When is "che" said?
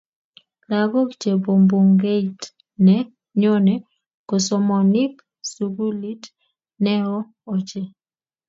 1.21-1.31